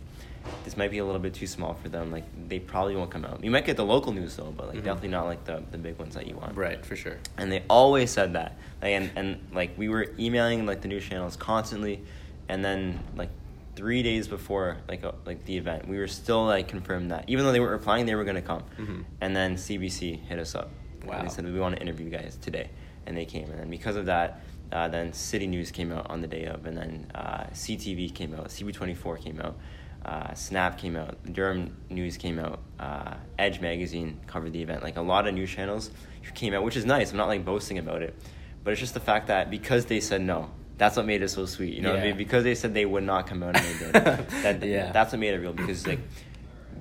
[0.65, 3.25] this might be a little bit too small for them like they probably won't come
[3.25, 4.85] out you might get the local news though but like Mhm.
[4.85, 7.19] definitely not like the the big ones that you want Right, for sure.
[7.37, 11.05] and they always said that like, and and like we were emailing like the news
[11.05, 12.03] channels constantly
[12.49, 13.31] and then like
[13.77, 17.45] three days before like uh, like the event we were still like confirmed that even
[17.45, 19.05] though they weren't replying they were going to come Mhm.
[19.21, 20.71] and then cbc hit us up
[21.05, 21.19] Wow.
[21.19, 22.71] and they said we want to interview you guys today
[23.07, 24.41] and they came and then because of that
[24.73, 28.35] uh, then city news came out on the day of and then uh, ctv came
[28.35, 29.57] out CP24 came out
[30.05, 34.83] uh, snap came out durham news came out uh, edge magazine covered the event.
[34.83, 35.91] Like a lot of news channels
[36.35, 37.11] came out which is nice.
[37.11, 38.15] I'm not like boasting about it.
[38.63, 41.45] But it's just the fact that because they said no that's what made it so
[41.47, 41.75] sweet.
[41.75, 42.17] You know what I mean?
[42.17, 43.93] because they said they would not come out and they did
[44.45, 44.93] that, Yeah.
[44.93, 45.99] that's what made it real because like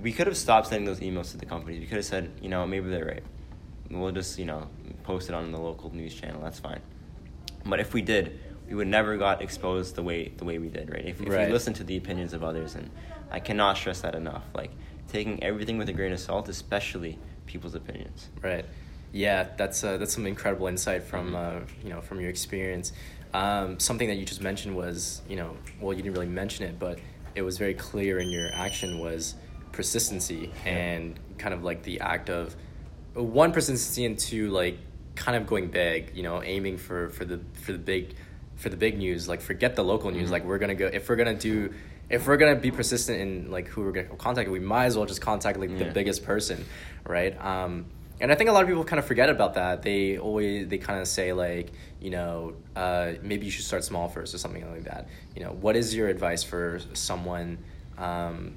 [0.04, 1.80] we could have stopped sending those emails to the companies.
[1.80, 3.23] We could have said you know maybe they're right.
[3.89, 4.69] We'll just you know
[5.04, 6.41] post it on the local news channel.
[6.41, 6.82] That's fine
[7.67, 10.89] but if we did we would never got exposed the way the way we did
[10.91, 11.47] right if, if Right.
[11.47, 12.89] we listen to the opinions of others and
[13.32, 14.71] i cannot stress that enough like
[15.08, 18.65] taking everything with a grain of salt especially people's opinions Right.
[19.13, 22.91] Yeah, that's uh, that's some incredible insight from uh, you know from your experience.
[23.34, 26.77] Um, something that you just mentioned was you know well you didn't really mention it,
[26.77, 26.99] but
[27.34, 29.36] it was very clear in your action was
[29.71, 32.53] persistency and kind of like the act of
[33.13, 34.77] one persistency and two like
[35.17, 36.12] kind of going big.
[36.15, 38.15] You know, aiming for for the for the big
[38.56, 39.27] for the big news.
[39.27, 40.30] Like forget the local news.
[40.30, 40.32] Mhm.
[40.32, 41.73] Like we're gonna go if we're gonna do.
[42.10, 45.06] If we're gonna be persistent in like who we're gonna contact, we might as well
[45.06, 46.63] just contact like the biggest person,
[47.06, 47.36] right?
[47.43, 47.88] Um,
[48.21, 49.82] and I think a lot of people kind of forget about that.
[49.82, 54.08] They always they kind of say like, you know, uh, maybe you should start small
[54.08, 55.10] first or something like that.
[55.36, 57.58] You know, what is your advice for someone
[57.97, 58.53] um,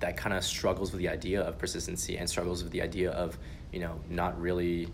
[0.00, 3.36] that kind of struggles with the idea of persistency and struggles with the idea of
[3.70, 4.88] you know not really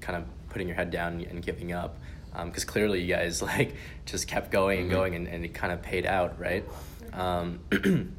[0.00, 0.24] kind of
[0.56, 1.98] putting your head down and giving up?
[2.46, 3.74] Because clearly you guys like
[4.06, 4.92] just kept going and Mhm.
[4.94, 6.64] going and, and it kind of paid out, right?
[7.12, 7.60] Um,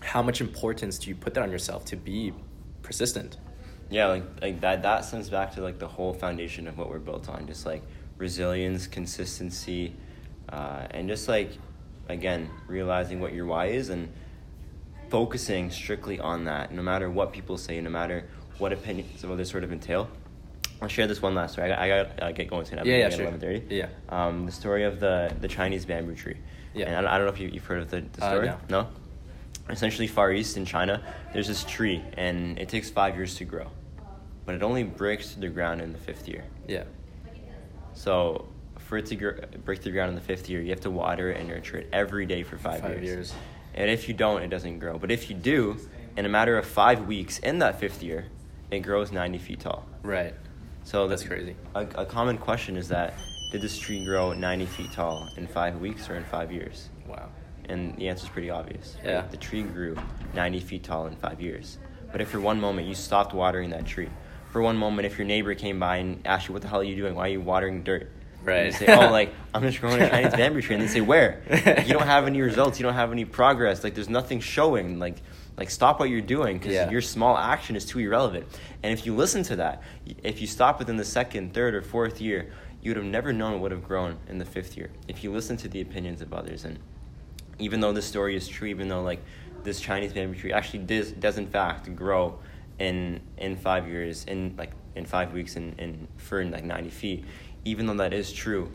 [0.00, 2.32] how much importance do you put that on yourself to be
[2.82, 3.36] persistent?
[3.92, 7.00] yeah like like that that stems back to like the whole foundation of what we're
[7.00, 7.82] built on just like
[8.18, 9.92] resilience consistency
[10.50, 11.50] uh, and just like
[12.08, 14.08] again realizing what your why is and
[15.08, 19.50] focusing strictly on that no matter what people say no matter what opinions of others
[19.50, 20.08] sort of entail
[20.82, 22.96] i'll share this one last story i got, I got uh, get going soon Yeah,
[22.96, 23.26] yeah, sure.
[23.30, 23.70] 11:30.
[23.70, 23.88] Yeah.
[24.08, 26.36] um, the story of the the chinese bamboo tree
[26.74, 26.86] Yeah.
[26.86, 28.58] and I, I don't know if you, you've heard of the, the Uh, story no.
[28.68, 28.88] no
[29.68, 33.66] essentially far east in china there's this tree and it takes five years to grow
[34.46, 36.84] but it only breaks the ground in the fifth year Yeah.
[37.94, 38.46] so
[38.78, 41.30] for it to gr- break the ground in the fifth year you have to water
[41.30, 43.04] it and nurture it every day for five, Five years.
[43.04, 43.34] years.
[43.74, 45.76] and if you don't it doesn't grow but if you do
[46.16, 48.26] in a matter of five weeks in that fifth year
[48.70, 50.34] it grows 90 feet tall Right.
[50.84, 51.56] So That's crazy.
[51.74, 53.14] a, a common question is that
[53.52, 57.28] did this tree grow 90 feet tall in five weeks or in five years Wow.
[57.68, 58.96] and the answer is pretty obvious.
[59.04, 59.22] Yeah.
[59.30, 59.96] The tree grew
[60.34, 61.78] 90 feet tall in five years.
[62.12, 64.08] But if for one moment you stopped watering that tree,
[64.52, 66.84] for one moment if your neighbor came by and asked you, what the hell are
[66.84, 67.14] you doing?
[67.14, 68.10] Why are you watering dirt?
[68.42, 68.66] Right.
[68.66, 70.74] And say, oh, like, I'm just growing a Chinese bamboo tree.
[70.76, 71.42] And they say, where?
[71.50, 72.78] Like, you don't have any results.
[72.78, 73.84] You don't have any progress.
[73.84, 74.98] Like, there's nothing showing.
[74.98, 75.16] Like,
[75.56, 76.90] like stop what you're doing because Yeah.
[76.90, 78.46] your small action is too irrelevant.
[78.82, 79.82] And if you listen to that,
[80.22, 83.54] if you stop within the second, third, or fourth year, you would have never known
[83.54, 84.90] it would have grown in the fifth year.
[85.06, 86.78] If you listen to the opinions of others and
[87.58, 89.22] even though this story is true, even though like
[89.64, 92.38] this Chinese bamboo tree actually does, does in fact grow
[92.78, 97.24] in in five years, in like in five weeks, in, in for like ninety feet,
[97.64, 98.70] even though that is true,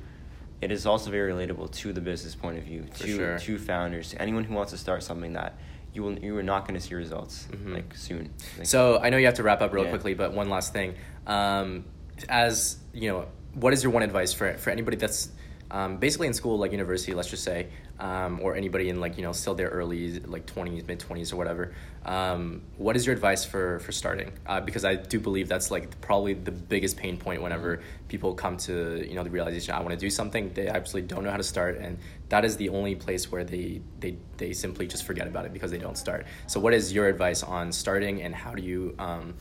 [0.61, 3.38] it is also very relatable to the business point of view, For to sure.
[3.39, 5.57] to founders, to anyone who wants to start something that
[5.93, 7.73] you will you are not going to see results Mhm.
[7.73, 8.29] like soon.
[8.57, 9.89] Like, So I know you have to wrap up real Yeah.
[9.91, 10.95] quickly, but one last thing.
[11.27, 11.86] Um,
[12.29, 15.29] as you know, what is your one advice for for anybody that's
[15.71, 17.67] um, basically in school, like university, let's just say,
[17.99, 21.37] um, or anybody in like you know still their early like twenties, mid twenties, or
[21.37, 21.73] whatever?
[22.05, 24.31] Um, what is your advice for for starting?
[24.45, 28.57] Uh, because I do believe that's like probably the biggest pain point whenever people come
[28.57, 31.37] to you know the realization I want to do something, they absolutely don't know how
[31.37, 31.97] to start, and
[32.29, 35.71] that is the only place where they they they simply just forget about it because
[35.71, 36.25] they don't start.
[36.47, 38.95] So, what is your advice on starting, and how do you?
[38.99, 39.35] Um,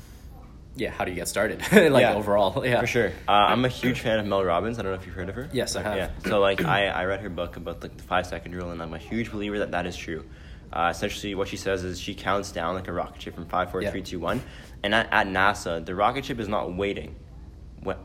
[0.77, 1.61] yeah, how do you get started?
[1.73, 3.09] like Yeah, overall, yeah, For sure.
[3.29, 4.79] Uh, I'm a huge fan of Mel Robbins.
[4.79, 5.49] I don't know if you've heard of her.
[5.53, 5.97] Yes, I have.
[5.97, 6.11] Yeah.
[6.27, 8.93] So like I, I read her book about like the five second rule, and I'm
[8.95, 10.25] a huge believer that that is true.
[10.73, 13.71] Uh, essentially, what she says is she counts down like a rocket ship from five,
[13.71, 13.93] four, Yeah.
[13.93, 14.43] three, two, one.
[14.83, 17.15] And at, at NASA, the rocket ship is not waiting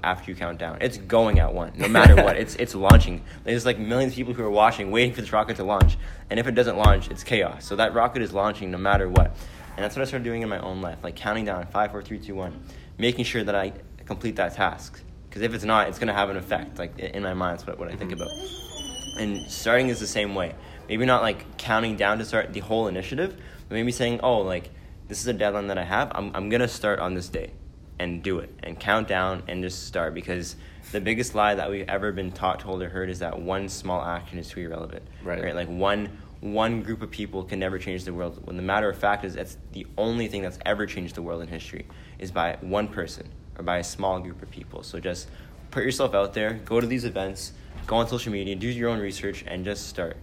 [0.04, 0.78] after you count down.
[0.82, 2.38] It's going at one, no matter what.
[2.44, 3.24] It's it's launching.
[3.44, 5.98] There's like millions of people who are watching, waiting for this rocket to launch.
[6.30, 7.66] And if it doesn't launch, it's chaos.
[7.66, 9.36] So that rocket is launching no matter what.
[9.80, 12.02] And that's what I started doing in my own life, like counting down five, four,
[12.02, 12.66] three, two, one,
[12.98, 13.72] making sure that I
[14.06, 15.02] complete that task.
[15.30, 16.78] Because if it's not, it's gonna have an effect.
[16.78, 18.22] Like in my mind, that's what, what I think mm-hmm.
[18.22, 19.22] about.
[19.22, 20.54] And starting is the same way.
[20.90, 23.38] Maybe not like counting down to start the whole initiative,
[23.70, 24.70] but maybe saying, oh, like
[25.08, 26.12] this is a deadline that I have.
[26.14, 27.52] I'm I'm gonna start on this day,
[28.00, 30.14] and do it, and count down, and just start.
[30.14, 30.58] Because
[30.92, 34.04] the biggest lie that we've ever been taught, told, or heard is that one small
[34.04, 35.04] action is too irrelevant.
[35.24, 35.42] Right.
[35.42, 35.56] Right.
[35.56, 36.10] Like one
[36.42, 38.40] one group of people can never change the world.
[38.46, 41.42] When the matter of fact is, that's the only thing that's ever changed the world
[41.42, 41.86] in history
[42.18, 44.84] is by one person or by a small group of people.
[44.84, 45.28] So just
[45.72, 47.54] put yourself out there, go to these events,
[47.88, 50.18] go on social media, do your own research, and just start.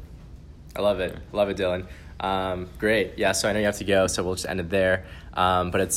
[0.75, 1.17] I love it.
[1.33, 1.87] Love it, Dylan.
[2.21, 3.19] Um, great.
[3.19, 5.05] Yeah, so I know you have to go, so we'll just end it there.
[5.35, 5.97] Um, but it's